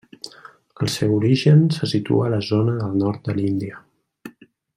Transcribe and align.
El 0.85 0.89
seu 0.93 1.13
origen 1.17 1.61
se 1.75 1.89
situa 1.93 2.25
a 2.29 2.33
la 2.35 2.41
zona 2.49 2.79
del 2.81 2.97
nord 3.03 3.29
de 3.31 3.37
l'Índia. 3.39 3.83